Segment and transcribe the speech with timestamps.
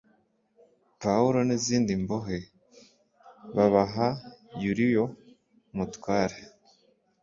[1.01, 2.37] pawulo n izindi mbohe
[3.55, 4.07] babaha
[4.61, 5.03] yuliyo
[5.71, 6.37] umutware